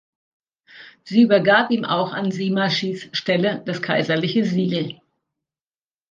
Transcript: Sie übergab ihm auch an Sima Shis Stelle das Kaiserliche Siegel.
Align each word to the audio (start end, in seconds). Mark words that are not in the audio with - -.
Sie 1.03 1.21
übergab 1.21 1.69
ihm 1.69 1.85
auch 1.85 2.11
an 2.13 2.31
Sima 2.31 2.71
Shis 2.71 3.07
Stelle 3.11 3.61
das 3.67 3.83
Kaiserliche 3.83 4.43
Siegel. 4.45 4.99